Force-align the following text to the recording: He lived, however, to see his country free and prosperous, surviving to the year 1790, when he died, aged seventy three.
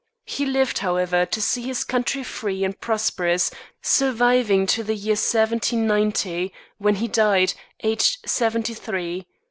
He 0.25 0.47
lived, 0.47 0.79
however, 0.79 1.27
to 1.27 1.39
see 1.39 1.61
his 1.61 1.83
country 1.83 2.23
free 2.23 2.63
and 2.63 2.81
prosperous, 2.81 3.51
surviving 3.83 4.65
to 4.65 4.83
the 4.83 4.95
year 4.95 5.11
1790, 5.13 6.51
when 6.79 6.95
he 6.95 7.07
died, 7.07 7.53
aged 7.83 8.27
seventy 8.27 8.73
three. 8.73 9.27